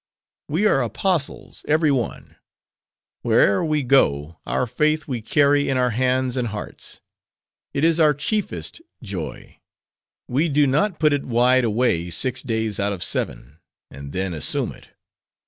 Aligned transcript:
We 0.47 0.65
are 0.65 0.81
apostles, 0.81 1.63
every 1.67 1.91
one. 1.91 2.35
Where'er 3.21 3.63
we 3.63 3.83
go, 3.83 4.39
our 4.47 4.65
faith 4.65 5.07
we 5.07 5.21
carry 5.21 5.69
in 5.69 5.77
our 5.77 5.91
hands, 5.91 6.35
and 6.37 6.47
hearts. 6.47 7.01
It 7.71 7.83
is 7.83 7.99
our 7.99 8.15
chiefest 8.15 8.81
joy. 9.03 9.59
We 10.27 10.49
do 10.49 10.65
not 10.65 10.97
put 10.97 11.13
it 11.13 11.25
wide 11.25 11.65
away 11.65 12.09
six 12.09 12.41
days 12.41 12.79
out 12.79 12.93
of 12.93 13.03
seven; 13.03 13.59
and 13.91 14.11
then, 14.11 14.33
assume 14.33 14.71
it. 14.71 14.87